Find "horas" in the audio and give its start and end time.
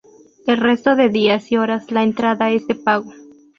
1.57-1.91